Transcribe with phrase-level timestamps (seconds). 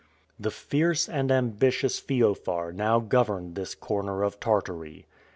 [0.39, 5.05] The fierce and ambitious Feofar now governed this corner of Tartary.